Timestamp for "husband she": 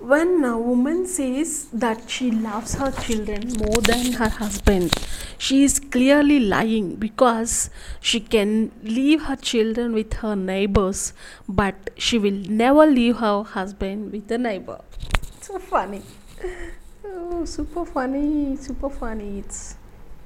4.28-5.64